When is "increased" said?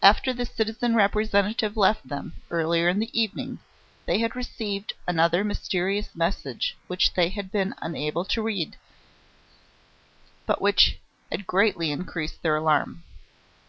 11.90-12.42